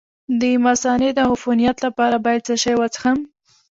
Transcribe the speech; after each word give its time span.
د 0.39 0.43
مثانې 0.65 1.09
د 1.13 1.19
عفونت 1.31 1.77
لپاره 1.85 2.15
باید 2.25 2.41
څه 2.47 2.53
شی 2.61 2.73
وڅښم؟ 2.79 3.17